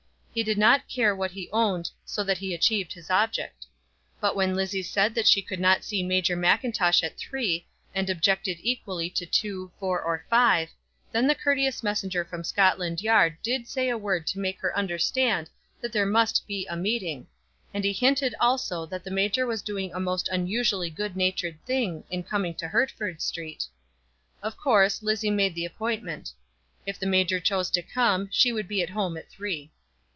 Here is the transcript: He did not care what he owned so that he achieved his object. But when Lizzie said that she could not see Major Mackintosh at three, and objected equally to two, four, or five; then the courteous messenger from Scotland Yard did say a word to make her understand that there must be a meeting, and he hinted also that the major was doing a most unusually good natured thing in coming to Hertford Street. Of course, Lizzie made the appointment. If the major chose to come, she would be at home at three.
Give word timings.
He 0.33 0.43
did 0.43 0.57
not 0.57 0.87
care 0.87 1.13
what 1.13 1.31
he 1.31 1.49
owned 1.51 1.91
so 2.05 2.23
that 2.23 2.37
he 2.37 2.53
achieved 2.53 2.93
his 2.93 3.09
object. 3.09 3.65
But 4.21 4.33
when 4.33 4.55
Lizzie 4.55 4.81
said 4.81 5.13
that 5.13 5.27
she 5.27 5.41
could 5.41 5.59
not 5.59 5.83
see 5.83 6.03
Major 6.03 6.37
Mackintosh 6.37 7.03
at 7.03 7.17
three, 7.17 7.67
and 7.93 8.09
objected 8.09 8.57
equally 8.61 9.09
to 9.09 9.25
two, 9.25 9.73
four, 9.77 10.01
or 10.01 10.23
five; 10.29 10.69
then 11.11 11.27
the 11.27 11.35
courteous 11.35 11.83
messenger 11.83 12.23
from 12.23 12.45
Scotland 12.45 13.01
Yard 13.01 13.35
did 13.43 13.67
say 13.67 13.89
a 13.89 13.97
word 13.97 14.25
to 14.27 14.39
make 14.39 14.61
her 14.61 14.73
understand 14.77 15.49
that 15.81 15.91
there 15.91 16.05
must 16.05 16.47
be 16.47 16.65
a 16.69 16.77
meeting, 16.77 17.27
and 17.73 17.83
he 17.83 17.91
hinted 17.91 18.33
also 18.39 18.85
that 18.85 19.03
the 19.03 19.11
major 19.11 19.45
was 19.45 19.61
doing 19.61 19.91
a 19.93 19.99
most 19.99 20.29
unusually 20.29 20.89
good 20.89 21.17
natured 21.17 21.57
thing 21.65 22.05
in 22.09 22.23
coming 22.23 22.53
to 22.53 22.69
Hertford 22.69 23.21
Street. 23.21 23.65
Of 24.41 24.55
course, 24.55 25.03
Lizzie 25.03 25.29
made 25.29 25.55
the 25.55 25.65
appointment. 25.65 26.31
If 26.85 26.97
the 26.97 27.05
major 27.05 27.41
chose 27.41 27.69
to 27.71 27.81
come, 27.81 28.29
she 28.31 28.53
would 28.53 28.69
be 28.69 28.81
at 28.81 28.91
home 28.91 29.17
at 29.17 29.29
three. 29.29 29.71